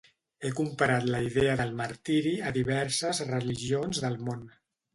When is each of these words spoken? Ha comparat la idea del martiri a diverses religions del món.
Ha 0.47 0.49
comparat 0.59 1.05
la 1.15 1.19
idea 1.25 1.57
del 1.59 1.75
martiri 1.83 2.33
a 2.47 2.55
diverses 2.57 3.23
religions 3.31 4.05
del 4.07 4.21
món. 4.31 4.45